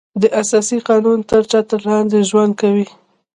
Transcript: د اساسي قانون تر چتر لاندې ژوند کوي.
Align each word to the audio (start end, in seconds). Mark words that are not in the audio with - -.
د 0.21 0.23
اساسي 0.41 0.77
قانون 0.89 1.19
تر 1.29 1.41
چتر 1.51 1.79
لاندې 1.89 2.19
ژوند 2.29 2.53
کوي. 2.61 2.85